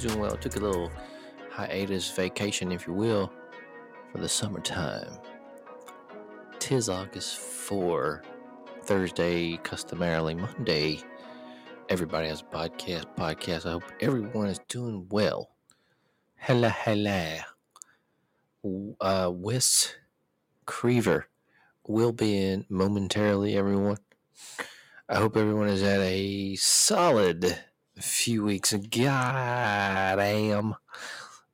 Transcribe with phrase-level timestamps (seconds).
[0.00, 0.36] Doing well.
[0.36, 0.90] Took a little
[1.50, 3.32] hiatus vacation, if you will,
[4.10, 5.18] for the summertime.
[6.58, 8.22] Tis August 4,
[8.84, 11.00] Thursday, customarily Monday.
[11.88, 13.14] Everybody has a podcast.
[13.16, 13.66] Podcast.
[13.66, 15.50] I hope everyone is doing well.
[16.36, 17.36] Hello, hello
[19.00, 19.94] uh, Wes
[20.66, 21.24] Creever
[21.86, 23.98] will be in momentarily, everyone.
[25.08, 27.58] I hope everyone is at a solid
[28.00, 28.72] few weeks.
[28.72, 30.74] God damn.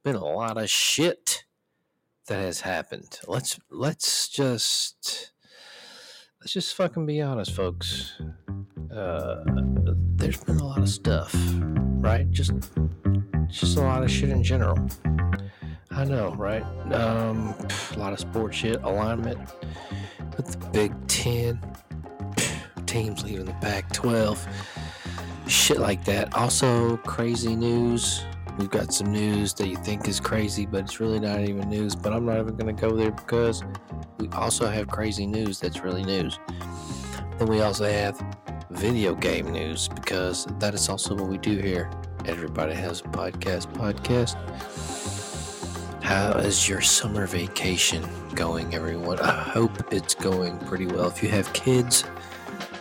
[0.05, 1.45] Been a lot of shit
[2.29, 3.19] that has happened.
[3.27, 5.33] Let's let's just
[6.41, 8.21] let's just fucking be honest, folks.
[8.95, 9.43] Uh,
[10.17, 11.35] there's been a lot of stuff,
[11.99, 12.31] right?
[12.31, 12.53] Just
[13.49, 14.79] just a lot of shit in general.
[15.91, 16.63] I know, right?
[16.93, 17.55] Um,
[17.95, 19.39] a lot of sports shit, alignment
[20.37, 21.59] with the Big Ten,
[22.85, 24.47] teams leaving the Pac 12,
[25.47, 26.35] shit like that.
[26.35, 28.25] Also, crazy news.
[28.59, 31.95] We've got some news that you think is crazy, but it's really not even news.
[31.95, 33.63] But I'm not even going to go there because
[34.19, 36.39] we also have crazy news that's really news.
[37.39, 38.21] Then we also have
[38.71, 41.91] video game news because that is also what we do here.
[42.25, 43.73] Everybody has a podcast.
[43.75, 44.37] Podcast.
[46.03, 49.19] How is your summer vacation going, everyone?
[49.19, 51.09] I hope it's going pretty well.
[51.09, 52.05] If you have kids,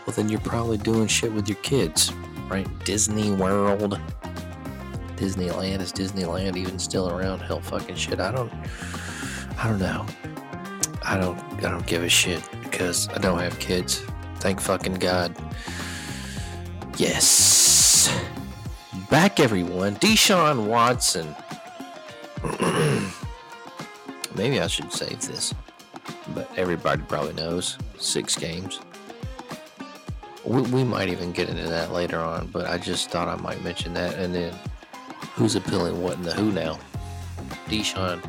[0.05, 2.11] well, then you're probably doing shit with your kids,
[2.49, 2.67] right?
[2.85, 3.99] Disney World,
[5.15, 5.81] Disneyland.
[5.81, 7.39] Is Disneyland even still around?
[7.39, 8.19] Hell, fucking shit.
[8.19, 8.51] I don't,
[9.57, 10.05] I don't know.
[11.03, 14.03] I don't, I don't give a shit because I don't have kids.
[14.37, 15.35] Thank fucking God.
[16.97, 18.13] Yes.
[19.09, 19.95] Back, everyone.
[19.95, 21.35] Deshaun Watson.
[24.35, 25.53] Maybe I should save this,
[26.33, 28.81] but everybody probably knows six games.
[30.45, 33.63] We, we might even get into that later on, but I just thought I might
[33.63, 34.15] mention that.
[34.15, 34.53] And then,
[35.33, 36.77] who's appealing what in the who now?
[37.67, 38.21] Deshaun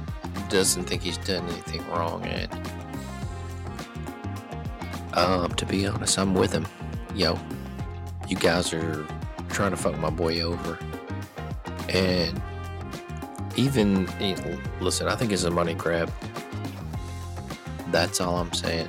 [0.48, 2.50] doesn't think he's done anything wrong, and
[5.14, 6.66] um, to be honest, I'm with him.
[7.14, 7.38] Yo,
[8.28, 9.06] you guys are
[9.48, 10.78] trying to fuck my boy over,
[11.88, 12.40] and
[13.56, 16.10] even you know, listen, I think it's a money grab.
[17.90, 18.88] That's all I'm saying.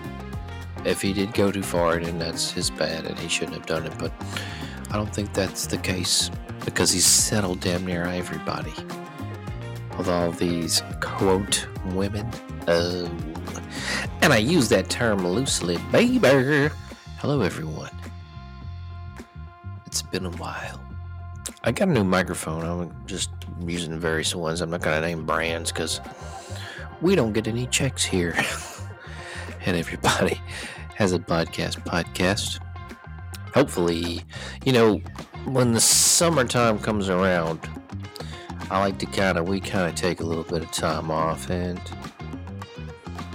[0.86, 3.86] If he did go too far, then that's his bad, and he shouldn't have done
[3.86, 3.94] it.
[3.98, 4.12] But
[4.90, 6.32] I don't think that's the case
[6.66, 8.74] because he's settled damn near everybody
[9.98, 12.30] with all these quote women.
[12.68, 13.10] Oh,
[14.22, 16.70] and I use that term loosely, baby.
[17.20, 17.92] Hello, everyone.
[19.86, 20.82] It's been a while.
[21.64, 22.64] I got a new microphone.
[22.64, 23.30] I'm just
[23.66, 24.62] using various ones.
[24.62, 26.00] I'm not going to name brands because
[27.02, 28.36] we don't get any checks here.
[29.68, 30.40] and everybody
[30.96, 31.84] has a podcast.
[31.84, 32.60] Podcast.
[33.54, 34.22] Hopefully,
[34.66, 34.98] you know,
[35.46, 37.60] when the summertime comes around,
[38.72, 41.50] I like to kind of, we kind of take a little bit of time off
[41.50, 41.82] and,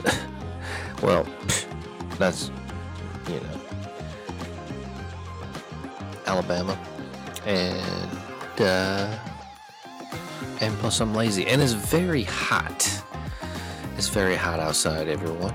[1.02, 1.26] well,
[2.18, 2.50] that's,
[3.28, 3.60] you know,
[6.26, 6.78] Alabama,
[7.44, 9.18] and uh,
[10.60, 13.02] and plus I'm lazy, and it's very hot.
[13.98, 15.52] It's very hot outside, everyone.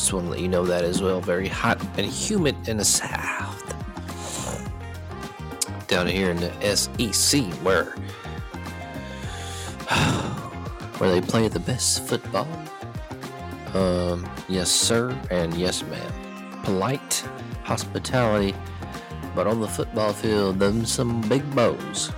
[0.00, 1.20] Just want to let you know that as well.
[1.20, 3.62] Very hot and humid in the south.
[5.88, 7.84] Down here in the SEC, where
[10.96, 12.48] where they play the best football.
[13.74, 16.10] Um, yes, sir, and yes, ma'am.
[16.64, 17.22] Polite
[17.64, 18.54] hospitality
[19.34, 22.10] but on the football field, them some big bows,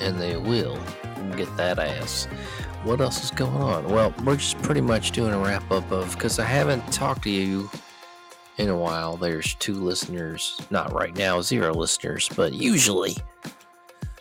[0.00, 0.80] and they will
[1.36, 2.28] get that ass.
[2.86, 3.88] What else is going on?
[3.88, 7.30] Well, we're just pretty much doing a wrap up of because I haven't talked to
[7.30, 7.68] you
[8.58, 9.16] in a while.
[9.16, 13.16] There's two listeners, not right now, zero listeners, but usually.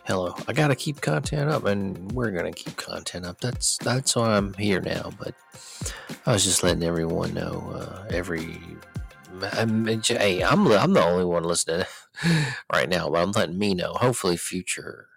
[0.06, 3.40] Hello, I gotta keep content up, and we're gonna keep content up.
[3.40, 5.12] That's that's why I'm here now.
[5.20, 5.36] But
[6.26, 8.60] I was just letting everyone know uh, every
[9.54, 11.86] I'm, hey, I'm I'm the only one listening
[12.74, 13.94] right now, but I'm letting me know.
[13.94, 15.08] Hopefully, future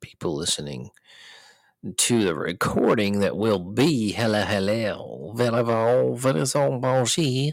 [0.00, 0.90] people listening
[1.96, 6.14] to the recording that will be hello hello hello
[6.78, 7.52] bonjour.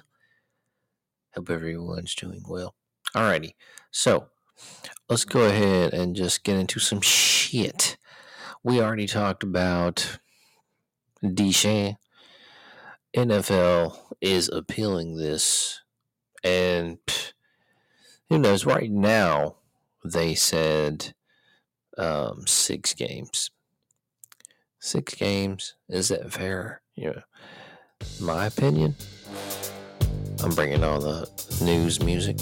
[1.33, 2.75] Hope everyone's doing well.
[3.15, 3.53] Alrighty,
[3.89, 4.27] so
[5.07, 7.97] let's go ahead and just get into some shit.
[8.63, 10.19] We already talked about
[11.23, 11.95] Deshaun.
[13.15, 15.81] NFL is appealing this
[16.43, 17.31] and pff,
[18.29, 18.65] who knows?
[18.65, 19.55] Right now,
[20.03, 21.13] they said
[21.97, 23.51] um, six games.
[24.87, 25.75] Six games.
[25.89, 26.81] Is that fair?
[26.95, 27.21] You know,
[28.21, 28.95] My opinion.
[30.41, 31.29] I'm bringing all the
[31.61, 32.37] news music.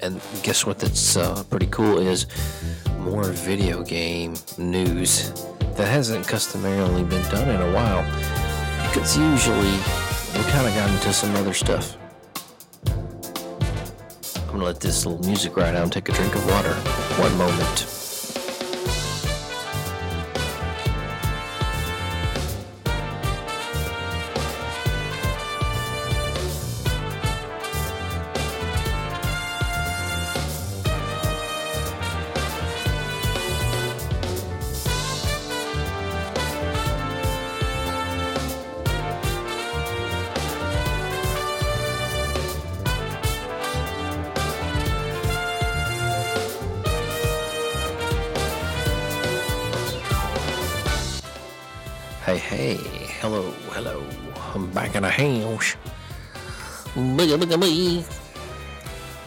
[0.00, 0.78] And guess what?
[0.78, 2.26] That's uh, pretty cool is
[2.98, 5.32] more video game news
[5.76, 8.04] that hasn't customarily been done in a while.
[8.88, 9.72] Because usually
[10.36, 11.96] we kind of got into some other stuff.
[14.36, 16.74] I'm gonna let this little music ride out and take a drink of water.
[17.18, 18.01] One moment.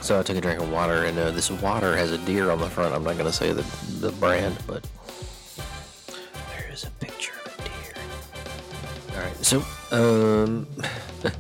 [0.06, 2.60] So I took a drink of water, and uh, this water has a deer on
[2.60, 2.94] the front.
[2.94, 3.63] I'm not going to say the,
[4.00, 4.88] the brand, but
[6.56, 9.16] there is a picture of a deer.
[9.16, 10.68] All right, so um,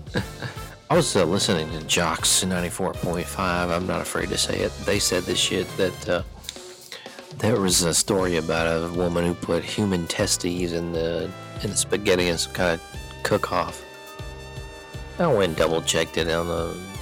[0.89, 3.37] I was uh, listening to JOX 94.5.
[3.37, 4.71] I'm not afraid to say it.
[4.83, 6.23] They said this shit that uh,
[7.37, 11.29] there was a story about a woman who put human testes in the
[11.61, 13.83] in the spaghetti and some kind of cook off.
[15.19, 16.94] I went and double checked it on the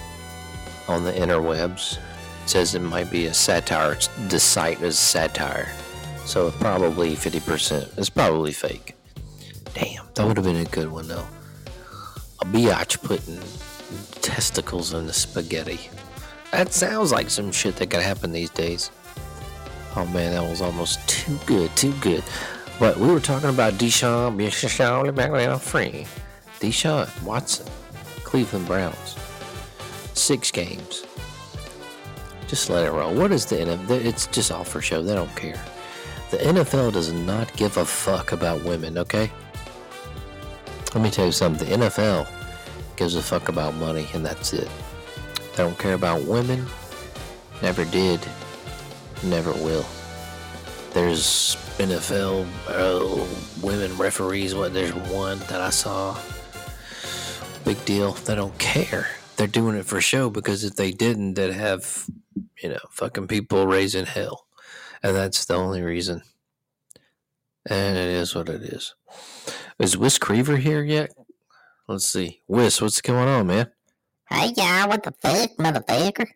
[0.88, 1.98] on the interwebs.
[2.44, 3.98] It says it might be a satire.
[4.28, 5.70] The site is satire,
[6.26, 7.90] so probably fifty percent.
[7.98, 8.96] It's probably fake.
[9.74, 11.26] Damn, that would have been a good one though.
[12.42, 13.40] A biatch putting
[14.22, 15.90] testicles in the spaghetti.
[16.52, 18.92] That sounds like some shit that could happen these days.
[19.96, 22.24] Oh man, that was almost too good, too good.
[22.80, 26.06] But we were talking about Deshaun, Deshaun free.
[26.60, 27.68] Deshaun Watson,
[28.24, 29.16] Cleveland Browns.
[30.14, 31.06] Six games.
[32.48, 33.14] Just let it roll.
[33.14, 34.06] What is the NFL?
[34.06, 35.02] It's just all for show.
[35.02, 35.62] They don't care.
[36.32, 39.32] The NFL does not give a fuck about women, okay?
[40.94, 41.68] Let me tell you something.
[41.68, 42.28] The NFL
[42.96, 44.70] gives a fuck about money, and that's it.
[45.56, 46.66] They don't care about women.
[47.62, 48.20] Never did.
[49.24, 49.86] Never will.
[50.92, 53.26] There's NFL uh,
[53.66, 54.54] women referees.
[54.54, 54.74] What?
[54.74, 56.18] There's one that I saw.
[57.66, 58.14] Big deal.
[58.14, 59.08] They don't care.
[59.38, 62.08] They're doing it for show because if they didn't, they'd have,
[62.62, 64.46] you know, fucking people raising hell,
[65.02, 66.22] and that's the only reason.
[67.66, 68.94] And it is what it is.
[69.80, 71.14] Is Wes Creever here yet?
[71.88, 72.42] Let's see.
[72.48, 73.72] Wes, what's going on, man?
[74.30, 76.28] Hey, yeah, what the fuck, motherfucker?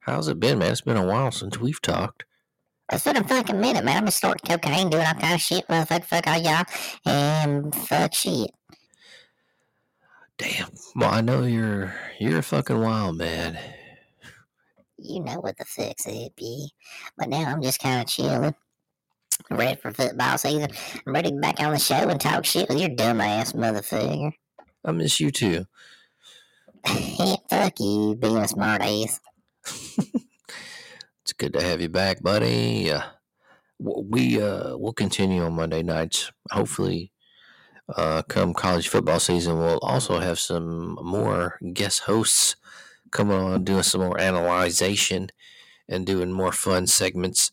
[0.00, 0.72] How's it been, man?
[0.72, 2.24] It's been a while since we've talked.
[2.88, 3.98] That's what I'm fucking minute, man.
[3.98, 6.64] I'm just snorting cocaine, doing all kind of shit, motherfucker, fuck all y'all,
[7.04, 8.50] and fuck shit.
[10.38, 10.68] Damn.
[10.94, 13.58] Well, I know you're you're a fucking wild man.
[14.96, 16.70] You know what the fix it be.
[17.16, 18.54] But now I'm just kind of chilling.
[19.50, 20.70] Ready for football season.
[21.06, 23.52] I'm ready to get back on the show and talk shit with your dumb ass
[23.52, 24.32] motherfucker.
[24.84, 25.66] I miss you too.
[27.50, 29.20] fuck you, being a smart ass.
[31.28, 32.90] It's good to have you back, buddy.
[32.90, 33.02] Uh,
[33.78, 36.32] we uh, we'll continue on Monday nights.
[36.50, 37.12] Hopefully,
[37.96, 42.56] uh, come college football season, we'll also have some more guest hosts
[43.10, 45.30] coming on, doing some more analyzation
[45.88, 47.50] and doing more fun segments.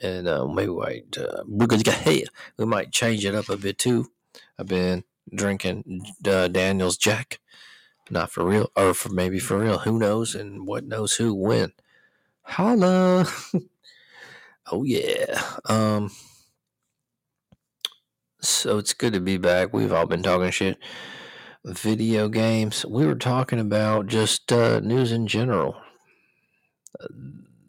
[0.00, 4.06] And uh, maybe we might, uh, we might change it up a bit too.
[4.58, 7.40] I've been drinking uh, Daniel's Jack,
[8.10, 9.78] not for real, or for maybe for real.
[9.78, 10.34] Who knows?
[10.34, 11.72] And what knows who when?
[12.42, 13.26] Holla!
[14.72, 15.42] oh yeah.
[15.66, 16.10] Um.
[18.44, 19.72] So it's good to be back.
[19.72, 20.76] We've all been talking shit.
[21.64, 22.84] Video games.
[22.84, 25.76] We were talking about just uh, news in general.
[27.00, 27.06] Uh,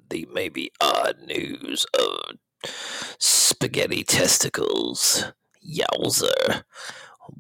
[0.09, 2.35] the maybe odd news of
[3.17, 5.31] spaghetti testicles.
[5.65, 6.63] Yowzer.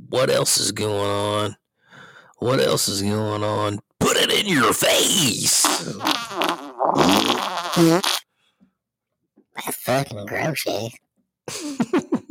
[0.09, 1.57] What else is going on?
[2.37, 3.79] What else is going on?
[3.99, 5.63] Put it in your face.
[9.55, 10.89] That's fucking gross, eh?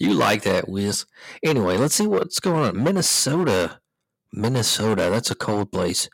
[0.00, 1.04] you like that, Wiz.
[1.44, 2.82] Anyway, let's see what's going on.
[2.82, 3.80] Minnesota.
[4.32, 5.08] Minnesota.
[5.10, 6.08] That's a cold place.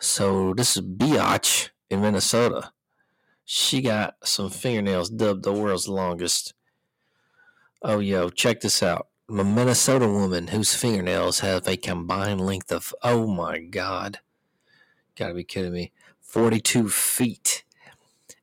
[0.00, 2.72] So this is Biatch in Minnesota.
[3.44, 6.54] She got some fingernails dubbed the world's longest.
[7.82, 9.06] Oh, yo, check this out.
[9.28, 14.18] A Minnesota woman whose fingernails have a combined length of, oh my God.
[15.16, 15.92] Gotta be kidding me.
[16.20, 17.64] 42 feet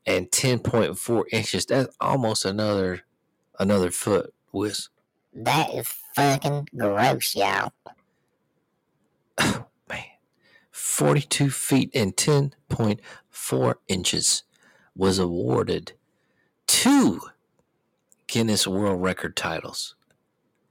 [0.06, 1.66] and 10.4 inches.
[1.66, 3.02] That's almost another
[3.60, 4.90] another foot, Wiz.
[5.34, 7.72] That is fucking gross, y'all.
[9.90, 10.04] Man,
[10.72, 14.44] 42 feet and 10.4 inches
[14.96, 15.94] was awarded
[16.68, 17.22] two
[18.28, 19.96] Guinness World Record titles.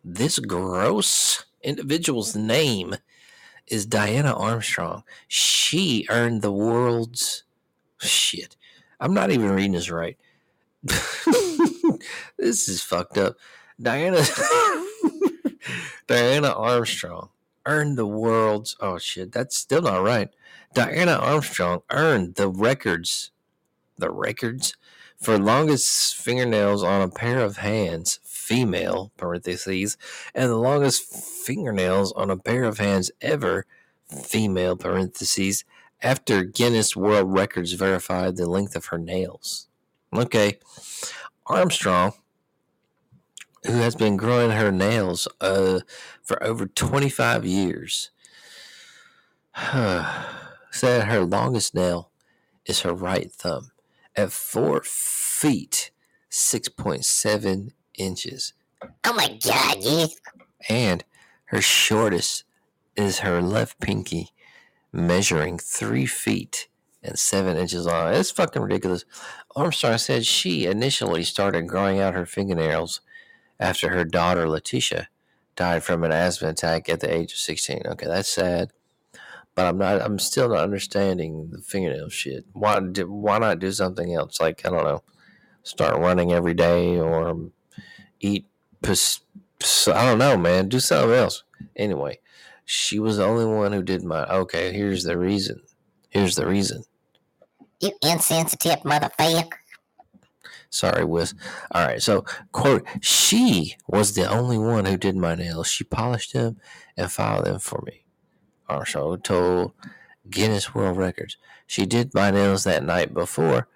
[0.05, 2.97] This gross individual's name
[3.67, 5.05] is Diana Armstrong.
[5.29, 7.45] She earned the world's
[7.99, 8.57] shit.
[8.99, 10.17] I'm not even reading this right.
[10.83, 13.37] this is fucked up.
[13.81, 14.23] Diana
[16.07, 17.31] Diana Armstrong
[17.67, 20.31] earned the world's oh shit, that's still not right.
[20.75, 23.31] Diana Armstrong earned the records
[23.99, 24.77] the records
[25.17, 29.97] for longest fingernails on a pair of hands, female parentheses,
[30.35, 31.03] and the longest
[31.45, 33.67] fingernails on a pair of hands ever,
[34.09, 35.65] female parentheses,
[36.03, 39.69] after Guinness World Records verified the length of her nails.
[40.15, 40.59] Okay.
[41.47, 42.15] Armstrong,
[43.67, 45.81] who has been growing her nails uh,
[46.23, 48.11] for over 25 years,
[50.71, 52.11] said her longest nail
[52.67, 53.71] is her right thumb
[54.17, 55.91] at 4 feet
[56.31, 58.53] 6.7 inches.
[59.05, 60.11] Oh my god.
[60.69, 61.05] And
[61.47, 62.45] her shortest
[62.97, 64.31] is her left pinky,
[64.93, 66.69] measuring 3 feet
[67.03, 68.13] and 7 inches long.
[68.15, 69.05] It's fucking ridiculous.
[69.57, 73.01] Armstrong said she initially started growing out her fingernails
[73.61, 75.09] after her daughter Letitia
[75.55, 77.83] died from an asthma attack at the age of 16.
[77.87, 78.73] Okay, that's sad.
[79.55, 80.01] But I'm not.
[80.01, 82.47] I'm still not understanding the fingernail shit.
[82.53, 82.81] Why?
[82.81, 84.41] Why not do something else?
[84.41, 85.03] Like I don't know,
[85.63, 87.51] start running every day or
[88.21, 88.47] eat.
[88.81, 89.21] Pus,
[89.89, 90.69] I don't know, man.
[90.69, 91.43] Do something else.
[91.77, 92.21] Anyway,
[92.65, 94.25] she was the only one who did my.
[94.25, 95.61] Okay, here's the reason.
[96.09, 96.85] Here's the reason.
[97.81, 99.60] You insensitive motherfucker.
[100.71, 101.35] Sorry, Wiz.
[101.73, 102.01] All right.
[102.01, 105.67] So, quote, she was the only one who did my nails.
[105.67, 106.59] She polished them
[106.97, 108.05] and filed them for me.
[108.69, 109.73] Armstrong told
[110.31, 111.37] Guinness World Records.
[111.67, 113.69] She did my nails that night before.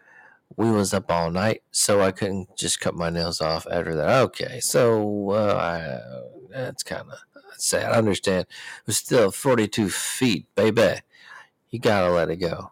[0.56, 4.20] We was up all night, so I couldn't just cut my nails off after that.
[4.22, 7.18] Okay, so uh, I, that's kind of
[7.56, 7.90] sad.
[7.90, 8.46] I understand.
[8.86, 11.00] But still, 42 feet, baby.
[11.70, 12.70] You gotta let it go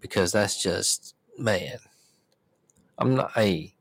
[0.00, 1.78] because that's just man.
[2.98, 3.32] I'm not.
[3.32, 3.74] Hey,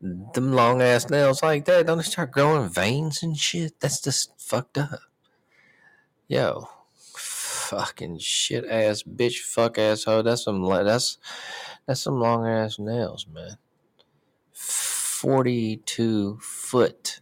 [0.00, 3.80] them long ass nails like that don't they start growing veins and shit.
[3.80, 5.00] That's just fucked up.
[6.28, 6.68] Yo,
[7.16, 10.22] fucking shit ass bitch, fuck asshole.
[10.22, 10.62] That's some.
[10.62, 11.18] That's
[11.86, 13.58] that's some long ass nails, man.
[14.52, 17.20] Forty-two foot,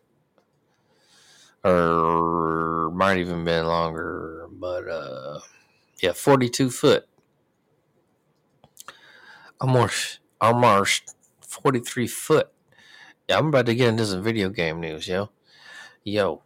[1.65, 5.41] or might even been longer, but uh,
[6.03, 7.07] yeah, forty-two foot.
[9.61, 12.51] Almost, almost 43 foot.
[13.29, 15.31] Yeah, I'm about to get into some video game news, yo.
[16.05, 16.43] Yo.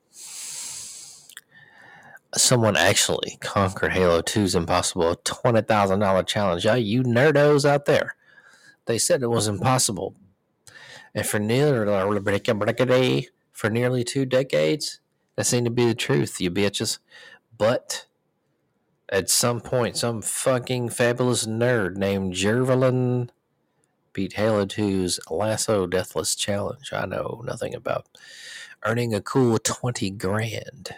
[2.36, 6.64] Someone actually conquered Halo 2's impossible $20,000 challenge.
[6.64, 8.14] Yeah, you nerdos out there.
[8.86, 10.14] They said it was impossible.
[11.14, 11.86] And for nearly,
[13.52, 15.00] for nearly two decades,
[15.34, 16.98] that seemed to be the truth, you bitches.
[17.56, 18.06] But
[19.08, 23.30] at some point, some fucking fabulous nerd named Jervelin
[24.18, 26.92] beat Halo 2's LASO Deathless Challenge.
[26.92, 28.08] I know nothing about
[28.84, 30.90] earning a cool 20 grand.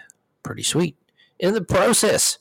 [0.42, 0.96] Pretty sweet.
[1.38, 2.38] In the process,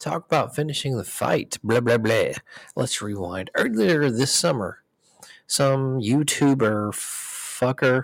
[0.00, 1.58] talk about finishing the fight.
[1.62, 2.32] Blah, blah, blah.
[2.74, 3.52] Let's rewind.
[3.54, 4.82] Earlier this summer,
[5.46, 8.02] some YouTuber fucker,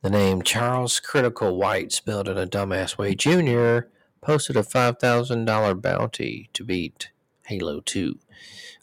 [0.00, 3.88] the name Charles Critical White, spelled in a dumbass way, Jr.,
[4.22, 7.10] posted a $5,000 bounty to beat
[7.46, 8.18] Halo 2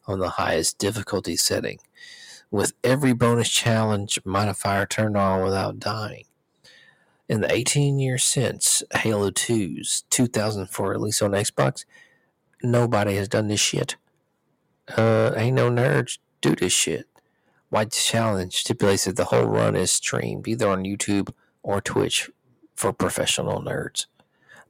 [0.08, 1.79] on the highest difficulty setting,
[2.51, 6.25] with every bonus challenge modifier turned on without dying.
[7.29, 11.86] In the 18 years since Halo 2's 2004 release on Xbox,
[12.62, 13.96] nobody has done this shit.
[14.98, 17.08] Uh, ain't no nerds do this shit.
[17.70, 21.32] White challenge stipulates that the whole run is streamed either on YouTube
[21.63, 22.29] or Twitch
[22.75, 24.05] for professional nerds.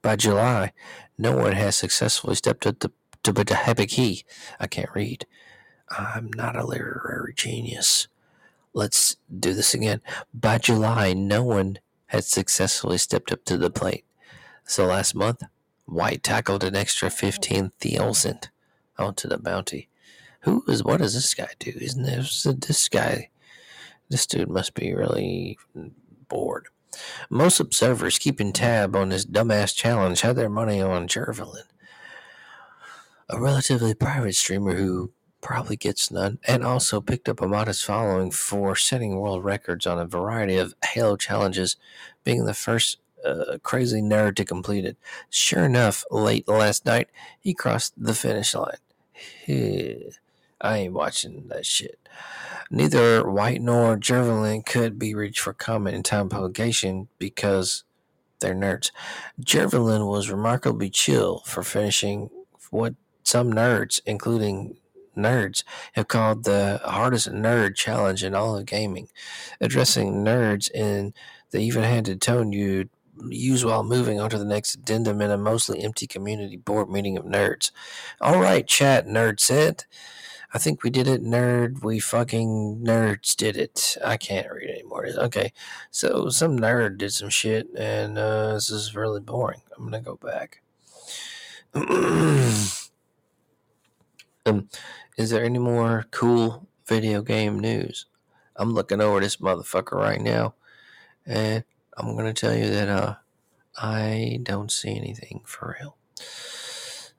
[0.02, 0.74] By July,
[1.18, 2.92] no one has successfully stepped up to
[4.60, 5.26] I can't read.
[5.90, 8.08] I'm not a literary genius.
[8.74, 10.02] Let's do this again.
[10.34, 14.06] By July, no one had successfully stepped up to the plate.
[14.66, 15.44] So last month,
[15.86, 18.50] White tackled an extra 15,000
[18.98, 19.90] onto the bounty.
[20.42, 21.72] Who is, what does this guy do?
[21.76, 23.30] Isn't this, this guy,
[24.10, 25.58] this dude must be really
[26.28, 26.68] bored.
[27.30, 31.64] Most observers keeping tab on this dumbass challenge had their money on Jervelin
[33.34, 38.30] a relatively private streamer who probably gets none, and also picked up a modest following
[38.30, 41.76] for setting world records on a variety of Halo challenges,
[42.24, 44.98] being the first uh, crazy nerd to complete it.
[45.32, 48.78] Sure enough, late last night, he crossed the finish line.
[50.62, 52.00] I ain't watching that shit.
[52.70, 57.84] Neither White nor Jervelin could be reached for comment in time publication because
[58.40, 58.92] they're nerds.
[59.42, 62.30] Jervelin was remarkably chill for finishing
[62.70, 64.78] what some nerds, including
[65.18, 69.10] nerds, have called the hardest nerd challenge in all of gaming,
[69.62, 71.14] addressing nerds in
[71.52, 72.90] the even handed tone you
[73.30, 77.18] use while moving on to the next addendum in a mostly empty community board meeting
[77.18, 77.72] of nerds.
[78.20, 79.86] All right, chat, nerd said.
[80.56, 81.84] I think we did it, nerd.
[81.84, 83.98] We fucking nerds did it.
[84.06, 85.08] I can't read anymore.
[85.18, 85.52] Okay,
[85.90, 89.62] so some nerd did some shit, and uh, this is really boring.
[89.76, 90.62] I'm gonna go back.
[94.46, 94.68] Um,
[95.18, 98.08] is there any more cool video game news?
[98.58, 100.56] I'm looking over this motherfucker right now,
[101.26, 101.64] and
[101.96, 103.16] I'm gonna tell you that uh,
[103.78, 105.96] I don't see anything for real.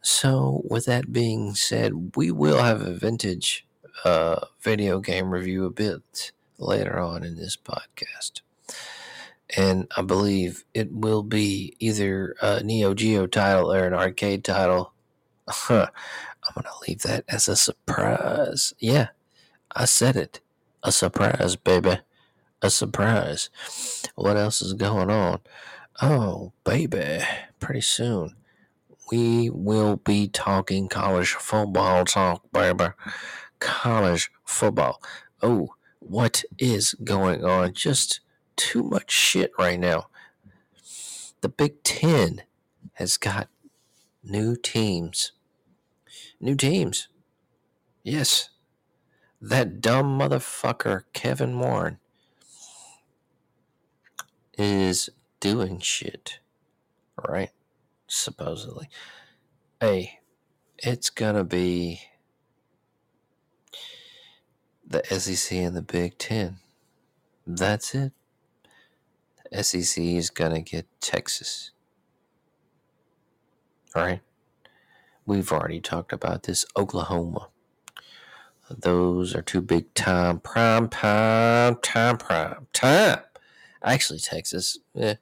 [0.02, 3.66] So, with that being said, we will have a vintage
[4.04, 8.42] uh, video game review a bit later on in this podcast.
[9.56, 14.92] And I believe it will be either a Neo Geo title or an arcade title.
[16.46, 18.74] I'm going to leave that as a surprise.
[18.78, 19.08] Yeah,
[19.74, 20.40] I said it.
[20.82, 22.00] A surprise, baby.
[22.60, 23.50] A surprise.
[24.14, 25.40] What else is going on?
[26.02, 27.20] Oh, baby.
[27.60, 28.36] Pretty soon,
[29.10, 32.88] we will be talking college football talk, baby.
[33.58, 35.00] College football.
[35.42, 37.72] Oh, what is going on?
[37.72, 38.20] Just
[38.56, 40.08] too much shit right now.
[41.40, 42.42] The Big Ten
[42.94, 43.48] has got
[44.22, 45.32] new teams
[46.40, 47.08] new teams.
[48.02, 48.50] Yes,
[49.40, 51.98] that dumb motherfucker, Kevin Warren,
[54.56, 56.40] is doing shit.
[57.28, 57.50] Right?
[58.06, 58.88] Supposedly.
[59.80, 60.20] Hey,
[60.78, 62.00] it's gonna be
[64.86, 66.58] the SEC and the Big Ten.
[67.46, 68.12] That's it.
[69.50, 71.70] The SEC is gonna get Texas.
[73.94, 74.20] All right?
[75.26, 76.66] We've already talked about this.
[76.76, 77.48] Oklahoma.
[78.70, 83.20] Those are two big time, prime time, time, prime time.
[83.82, 85.16] Actually, Texas, eh,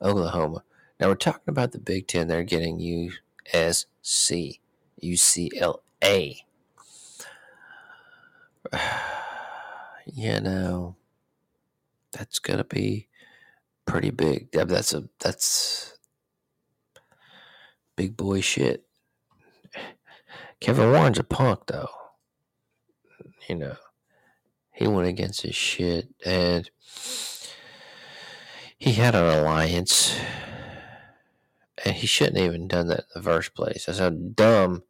[0.00, 0.62] Oklahoma.
[1.00, 2.28] Now we're talking about the Big Ten.
[2.28, 4.60] They're getting USC,
[5.02, 6.36] UCLA.
[10.06, 10.96] you know,
[12.12, 13.08] that's gonna be
[13.86, 14.52] pretty big.
[14.52, 15.98] That's a that's
[17.96, 18.83] big boy shit.
[20.60, 21.88] Kevin Warren's a punk, though.
[23.48, 23.76] You know,
[24.72, 26.68] he went against his shit and
[28.78, 30.18] he had an alliance
[31.84, 33.86] and he shouldn't have even done that in the first place.
[33.86, 34.82] That's how dumb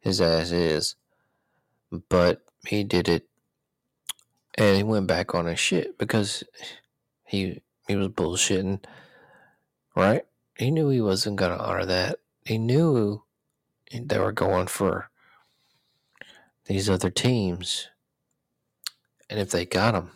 [0.00, 0.96] his ass is.
[2.08, 3.28] But he did it
[4.56, 6.44] and he went back on his shit because
[7.26, 8.84] he he was bullshitting,
[9.96, 10.22] right?
[10.56, 12.18] He knew he wasn't gonna honor that.
[12.44, 13.22] He knew
[13.92, 15.10] they were going for
[16.66, 17.88] these other teams,
[19.28, 20.10] and if they got them,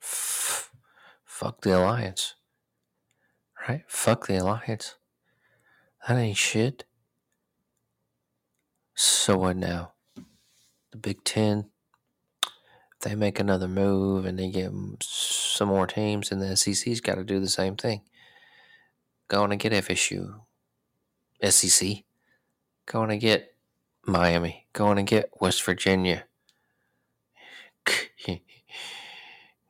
[0.00, 2.34] fuck the alliance,
[3.68, 3.82] right?
[3.88, 4.96] Fuck the alliance.
[6.06, 6.84] That ain't shit.
[8.94, 9.92] So what now?
[10.92, 11.70] The Big Ten
[13.02, 17.24] they make another move and they get some more teams, and the SEC's got to
[17.24, 18.02] do the same thing.
[19.28, 20.40] Going to get FSU,
[21.50, 22.04] SEC,
[22.86, 23.54] going to get
[24.04, 26.24] Miami, going to get West Virginia,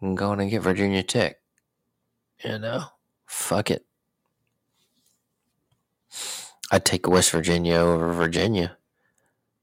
[0.00, 1.36] going to get Virginia Tech.
[2.44, 2.84] You know,
[3.26, 3.86] fuck it.
[6.70, 8.76] I'd take West Virginia over Virginia.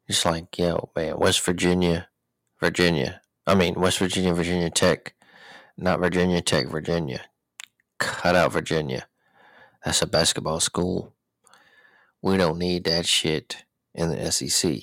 [0.07, 2.07] Just like, yo, man, West Virginia,
[2.59, 3.21] Virginia.
[3.45, 5.13] I mean, West Virginia, Virginia Tech,
[5.77, 7.21] not Virginia Tech, Virginia.
[7.99, 9.07] Cut out Virginia.
[9.83, 11.13] That's a basketball school.
[12.23, 14.77] We don't need that shit in the SEC.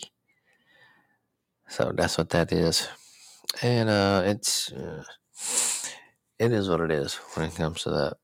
[1.69, 2.87] So that's what that is.
[3.63, 5.05] And uh, it's uh,
[6.39, 8.17] it is what it is when it comes to that.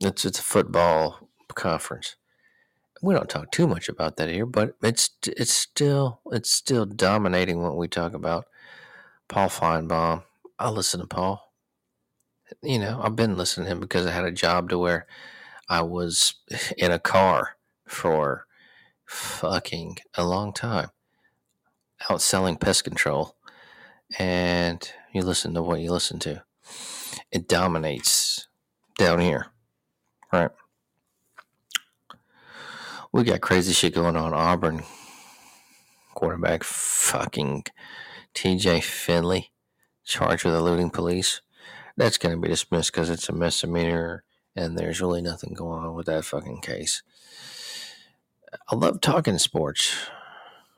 [0.00, 2.16] It's it's a football conference.
[3.00, 7.62] We don't talk too much about that here, but it's it's still it's still dominating
[7.62, 8.46] what we talk about.
[9.28, 10.24] Paul Finebaum.
[10.58, 11.52] I listen to Paul.
[12.62, 15.06] You know, I've been listening to him because I had a job to where
[15.68, 16.34] I was
[16.76, 17.56] in a car
[17.90, 18.46] for
[19.04, 20.90] fucking a long time
[22.02, 23.36] outselling pest control.
[24.18, 26.42] And you listen to what you listen to.
[27.30, 28.48] It dominates
[28.98, 29.46] down here.
[30.32, 30.50] Right.
[33.12, 34.32] We got crazy shit going on.
[34.32, 34.82] Auburn
[36.14, 37.64] quarterback fucking
[38.34, 39.50] TJ Finley,
[40.04, 41.40] charged with eluding police.
[41.96, 44.24] That's going to be dismissed because it's a misdemeanor
[44.54, 47.02] and there's really nothing going on with that fucking case.
[48.68, 49.94] I love talking sports.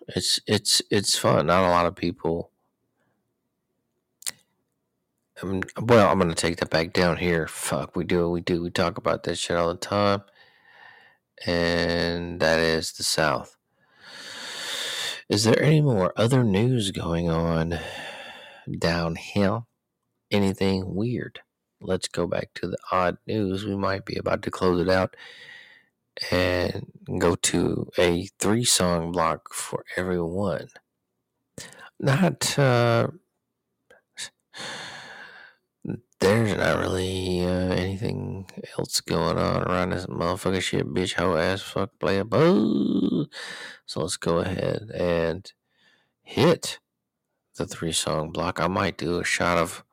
[0.09, 1.47] It's it's it's fun.
[1.47, 2.51] Not a lot of people.
[5.43, 7.47] I mean, well, I'm gonna take that back down here.
[7.47, 8.63] Fuck, we do we do.
[8.63, 10.23] We talk about that shit all the time,
[11.47, 13.57] and that is the South.
[15.29, 17.79] Is there any more other news going on
[18.79, 19.67] downhill?
[20.31, 21.41] Anything weird?
[21.81, 23.65] Let's go back to the odd news.
[23.65, 25.17] We might be about to close it out
[26.31, 26.87] and
[27.19, 30.69] go to a three song block for everyone.
[31.99, 33.09] Not, uh,
[36.21, 38.49] there's not really uh, anything
[38.79, 43.27] else going on around this motherfucker shit, bitch, hoe ass, fuck, player, boo.
[43.87, 45.51] So let's go ahead and
[46.23, 46.79] hit
[47.57, 48.61] the three song block.
[48.61, 49.85] I might do a shot of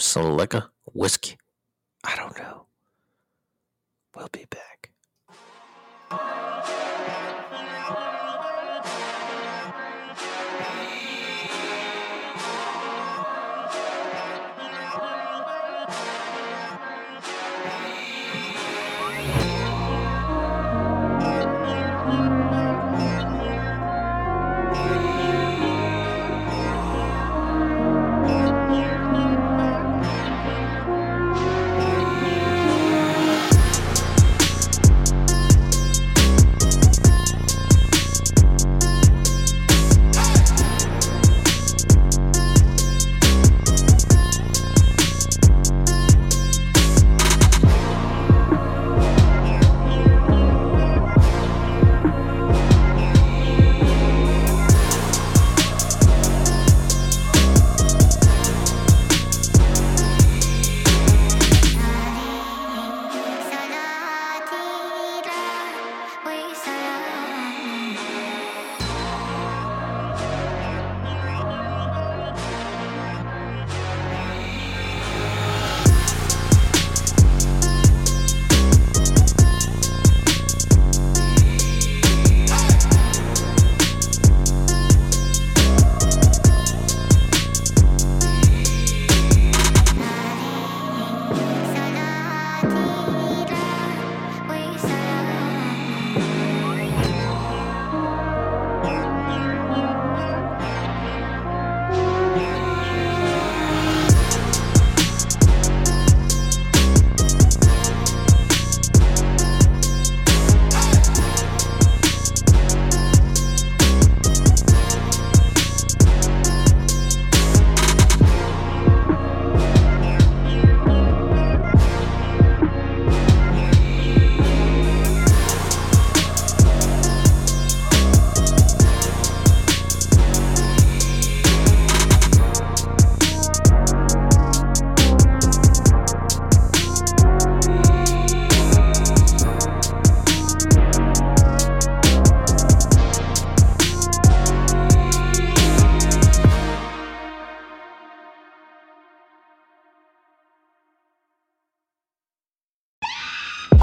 [0.00, 1.38] some liquor, whiskey.
[2.04, 2.63] I don't know.
[4.16, 4.63] We'll be back.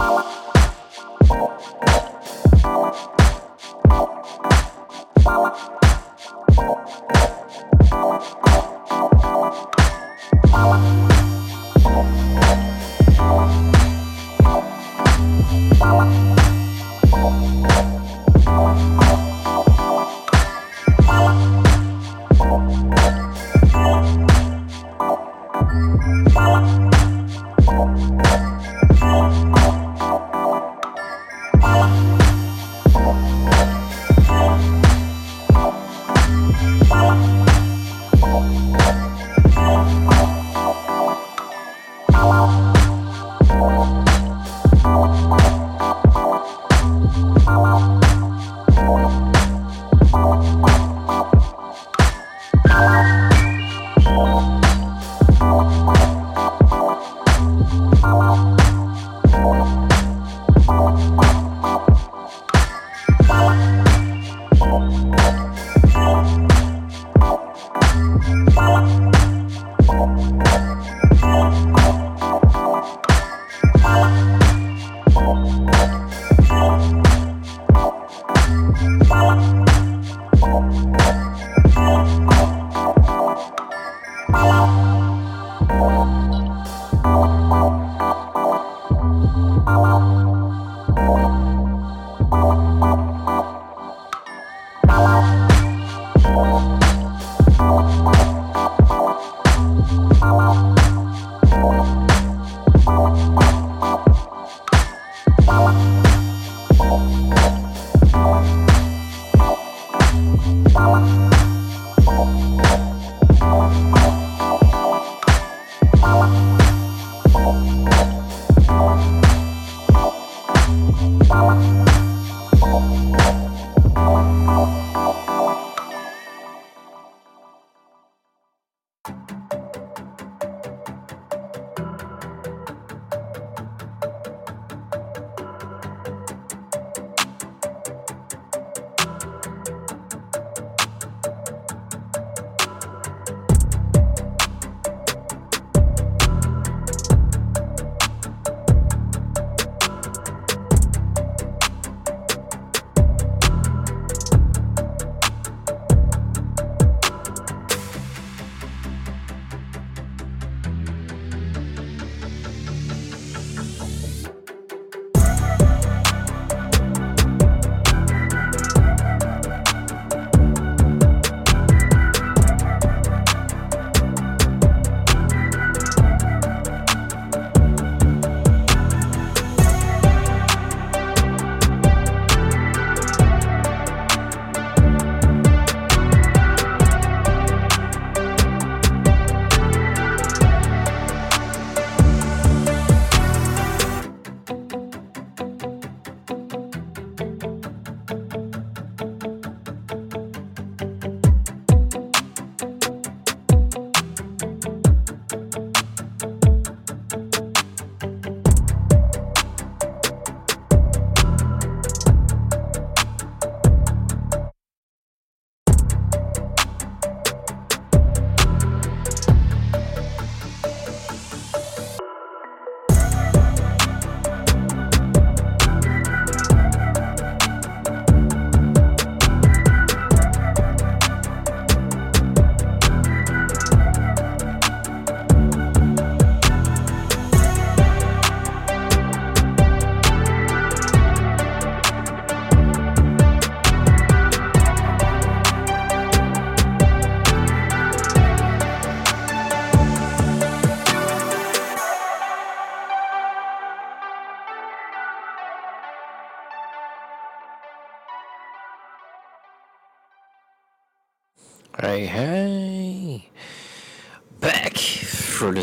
[0.02, 0.51] Música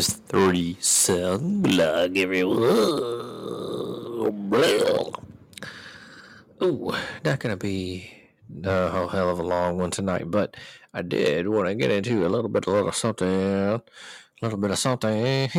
[0.07, 2.59] 30 cent blog, everyone.
[6.61, 6.91] Ooh,
[7.23, 8.11] not gonna be
[8.63, 10.57] a whole hell of a long one tonight, but
[10.93, 13.81] I did want to get into a little bit, a little something, a
[14.41, 15.49] little bit of something, a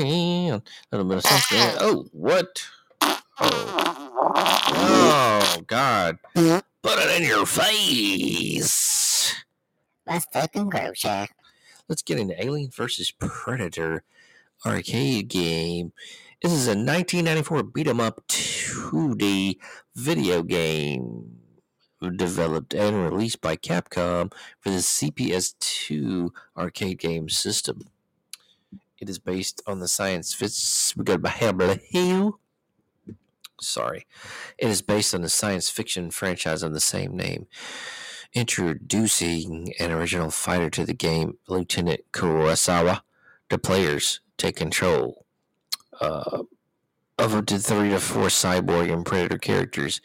[0.92, 1.76] little bit of something.
[1.80, 2.64] Oh, what?
[3.02, 4.12] Oh,
[4.76, 6.18] oh God!
[6.34, 9.34] Put it in your face.
[10.06, 11.34] That's fucking gross, Jack.
[11.88, 14.02] Let's get into Alien versus Predator
[14.64, 15.92] arcade game.
[16.42, 19.58] This is a 1994 beat 'em up 2D
[19.94, 21.36] video game
[22.16, 27.90] developed and released by Capcom for the CPS2 arcade game system.
[28.98, 30.94] It is based on the science fiction.
[30.96, 32.40] We got Hill
[33.60, 34.06] Sorry.
[34.56, 37.46] It is based on the science fiction franchise of the same name,
[38.32, 43.02] introducing an original fighter to the game, Lieutenant Kurosawa.
[43.50, 45.26] The players take control
[46.00, 46.42] uh,
[47.18, 50.00] of up to three to four cyborg and predator characters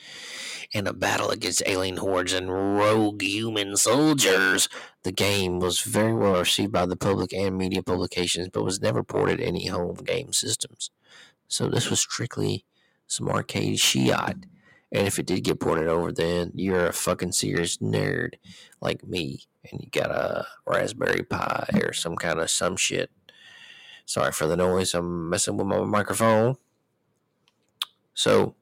[0.72, 4.68] in a battle against alien hordes and rogue human soldiers.
[5.04, 9.04] The game was very well received by the public and media publications, but was never
[9.04, 10.92] ported any home game systems.
[11.48, 12.66] So this was strictly
[13.08, 14.10] some arcade shit.
[14.92, 18.36] And if it did get ported over, then you're a fucking serious nerd
[18.82, 23.10] like me, and you got a Raspberry Pi or some kind of some shit.
[24.06, 24.94] Sorry for the noise.
[24.94, 26.58] I'm messing with my microphone.
[28.14, 28.56] So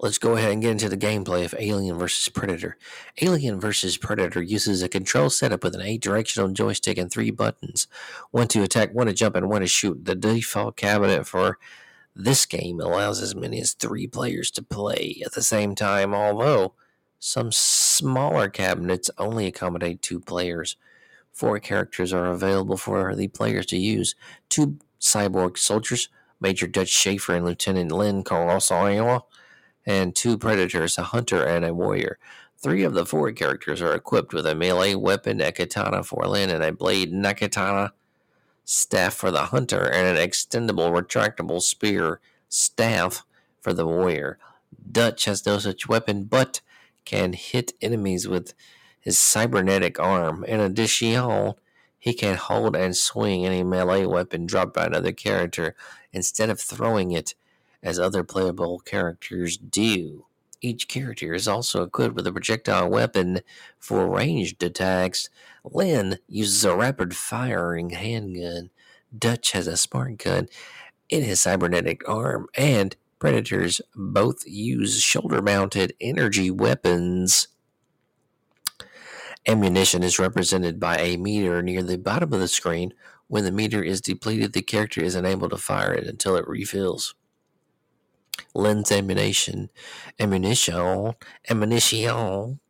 [0.00, 2.28] let's go ahead and get into the gameplay of Alien vs.
[2.28, 2.76] Predator.
[3.20, 3.96] Alien vs.
[3.96, 7.86] Predator uses a control setup with an eight directional joystick and three buttons
[8.30, 10.04] one to attack, one to jump, and one to shoot.
[10.04, 11.58] The default cabinet for
[12.14, 16.74] this game allows as many as three players to play at the same time, although
[17.18, 20.76] some smaller cabinets only accommodate two players.
[21.32, 24.14] Four characters are available for the players to use
[24.48, 26.08] two cyborg soldiers,
[26.40, 29.22] Major Dutch Schaefer and Lieutenant Linn Carlsonowa,
[29.86, 32.18] and two predators, a hunter and a warrior.
[32.58, 36.50] Three of the four characters are equipped with a melee weapon, a katana for Linn,
[36.50, 37.90] and a blade nakatana
[38.64, 43.24] staff for the hunter, and an extendable retractable spear staff
[43.60, 44.38] for the warrior.
[44.90, 46.60] Dutch has no such weapon, but
[47.04, 48.54] can hit enemies with
[49.02, 50.44] his cybernetic arm.
[50.44, 51.54] In addition,
[51.98, 55.74] he can hold and swing any melee weapon dropped by another character
[56.12, 57.34] instead of throwing it
[57.82, 60.26] as other playable characters do.
[60.60, 63.40] Each character is also equipped with a projectile weapon
[63.78, 65.28] for ranged attacks.
[65.64, 68.70] Linn uses a rapid firing handgun.
[69.16, 70.48] Dutch has a smart gun
[71.08, 77.46] in his cybernetic arm, and Predators both use shoulder mounted energy weapons.
[79.46, 82.94] Ammunition is represented by a meter near the bottom of the screen.
[83.26, 87.14] When the meter is depleted, the character is unable to fire it until it refills.
[88.54, 89.70] Lens ammunition,
[90.20, 91.14] ammunition,
[91.50, 92.60] ammunition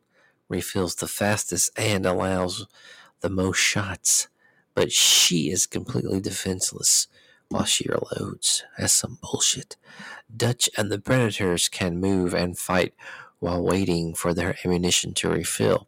[0.49, 2.65] refills the fastest and allows
[3.21, 4.27] the most shots,
[4.73, 7.07] but she is completely defenseless
[7.49, 8.63] while she reloads.
[8.77, 9.77] That's some bullshit.
[10.35, 12.93] Dutch and the Predators can move and fight
[13.39, 15.87] while waiting for their ammunition to refill.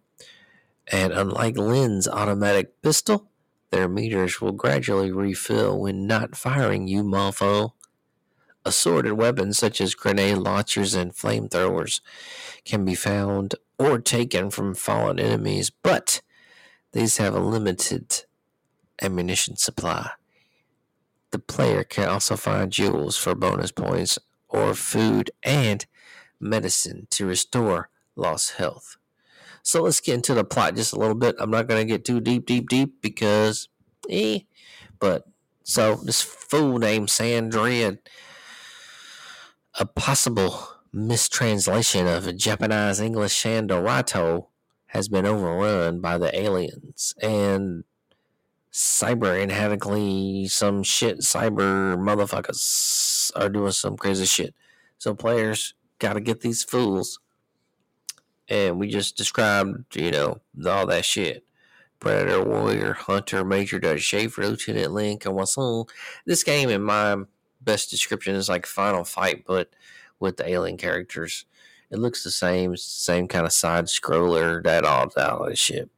[0.92, 3.30] And unlike Linn's automatic pistol,
[3.72, 7.72] their meters will gradually refill when not firing you, mofo.
[8.64, 12.02] Assorted weapons such as grenade launchers and flamethrowers
[12.64, 16.22] can be found or taken from fallen enemies, but
[16.94, 18.24] these have a limited
[19.02, 20.12] ammunition supply.
[21.32, 25.86] The player can also find jewels for bonus points or food and
[26.40, 28.98] medicine to restore lost health.
[29.66, 31.36] So let's get into the plot just a little bit.
[31.40, 33.68] I'm not going to get too deep, deep, deep because,
[34.08, 34.42] eh.
[35.00, 35.26] But
[35.64, 37.98] so this fool named Sandria,
[39.80, 44.46] a possible mistranslation of a Japanese English Shandorato,
[44.90, 47.86] has been overrun by the aliens and
[48.72, 54.54] cyber inherently some shit cyber motherfuckers are doing some crazy shit.
[55.00, 57.20] So players gotta get these fools
[58.50, 61.44] and we just described, you know, all that shit.
[62.00, 65.86] Predator, Warrior, Hunter, Major Dutch Schaefer, Lieutenant Link, and Wasson.
[66.26, 67.18] This game, in my
[67.62, 69.70] best description, is like Final Fight, but
[70.20, 71.46] with the alien characters.
[71.92, 75.90] It looks the same, same kind of side scroller, that all that shit.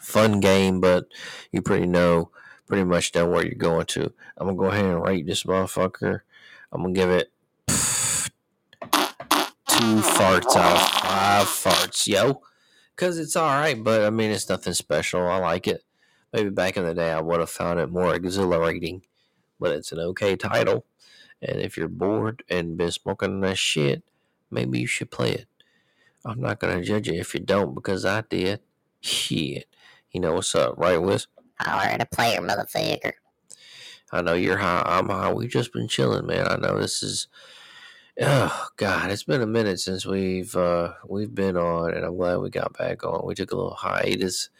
[0.00, 1.06] Fun game, but
[1.52, 2.30] you pretty know,
[2.66, 4.12] pretty much know where you're going to.
[4.36, 6.20] I'm gonna go ahead and rate this motherfucker.
[6.72, 7.32] I'm gonna give it
[9.78, 12.42] two farts out of five farts, yo.
[12.96, 15.28] Because it's all right, but I mean, it's nothing special.
[15.28, 15.84] I like it.
[16.32, 19.02] Maybe back in the day, I would have found it more exhilarating,
[19.60, 20.84] but it's an okay title.
[21.40, 24.02] And if you're bored and been smoking that shit,
[24.50, 25.46] maybe you should play it.
[26.24, 28.58] I'm not gonna judge you if you don't because I did.
[29.00, 29.66] Shit,
[30.10, 31.28] you know what's up, right, Wiz?
[31.64, 33.12] Alright, a player, motherfucker.
[34.10, 34.82] I know you're high.
[34.84, 35.32] I'm high.
[35.32, 36.48] We've just been chilling, man.
[36.48, 37.28] I know this is
[38.20, 42.38] Oh God, it's been a minute since we've uh, we've been on, and I'm glad
[42.38, 43.26] we got back on.
[43.26, 44.50] We took a little hiatus.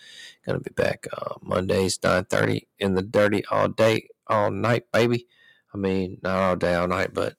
[0.47, 5.27] Gonna be back uh, Mondays nine thirty in the dirty all day, all night, baby.
[5.75, 7.37] I mean, not all day, all night, but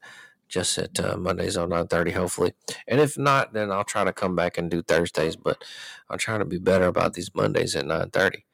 [0.49, 2.53] just at uh, Mondays on nine thirty, hopefully.
[2.88, 5.36] And if not, then I'll try to come back and do Thursdays.
[5.38, 5.63] But
[6.09, 8.45] I'm trying to be better about these Mondays at nine thirty.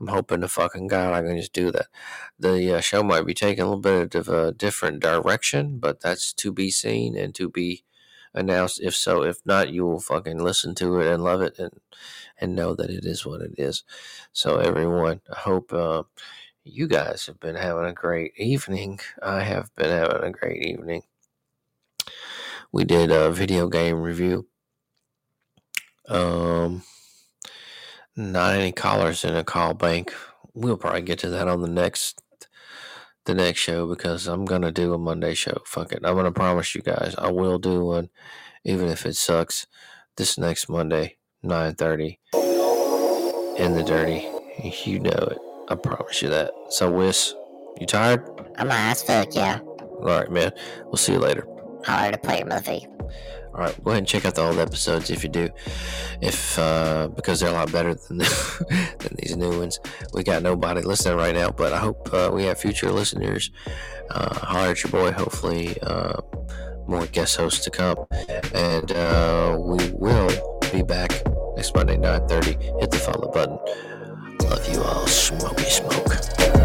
[0.00, 1.86] I'm hoping to fucking God I can just do that.
[2.38, 6.32] The uh, show might be taking a little bit of a different direction, but that's
[6.34, 7.84] to be seen and to be
[8.34, 8.80] announced.
[8.82, 11.72] If so, if not, you will fucking listen to it and love it and
[12.38, 13.84] and know that it is what it is.
[14.32, 16.02] So everyone, I hope uh,
[16.64, 19.00] you guys have been having a great evening.
[19.22, 21.02] I have been having a great evening.
[22.72, 24.48] We did a video game review.
[26.08, 26.82] Um,
[28.16, 30.12] not any callers in a call bank.
[30.54, 32.22] We'll probably get to that on the next
[33.26, 35.62] the next show because I'm gonna do a Monday show.
[35.66, 36.00] Fuck it.
[36.04, 38.08] I'm gonna promise you guys I will do one,
[38.64, 39.66] even if it sucks.
[40.16, 44.28] This next Monday, nine thirty, in the dirty.
[44.84, 45.38] You know it.
[45.68, 46.52] I promise you that.
[46.70, 47.34] So, Wiss,
[47.78, 48.24] you tired?
[48.56, 49.58] I'm high as fuck, yeah.
[49.60, 50.52] All right, man.
[50.84, 51.46] We'll see you later.
[51.84, 52.86] Holler to player movie.
[53.56, 55.48] All right, go ahead and check out the old episodes if you do,
[56.20, 58.18] if uh, because they're a lot better than
[58.98, 59.80] than these new ones.
[60.12, 63.50] We got nobody listening right now, but I hope uh, we have future listeners.
[64.10, 65.10] Uh, holler at your boy.
[65.10, 66.20] Hopefully, uh,
[66.86, 67.96] more guest hosts to come,
[68.52, 70.30] and uh, we will
[70.70, 71.22] be back
[71.56, 72.52] next Monday, nine thirty.
[72.78, 73.58] Hit the follow button.
[74.50, 75.06] Love you all.
[75.06, 76.55] Smoky smoke.